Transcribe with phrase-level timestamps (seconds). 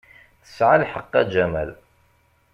[0.43, 1.69] Tesɛa lḥeqq, a Jamal.